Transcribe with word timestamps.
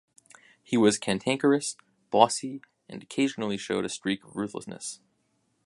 He 0.63 0.77
was 0.77 0.97
cantankerous, 0.97 1.75
bossy 2.09 2.63
and 2.89 3.03
occasionally 3.03 3.55
showed 3.57 3.85
a 3.85 3.89
streak 3.89 4.23
of 4.23 4.35
ruthlessness. 4.35 4.99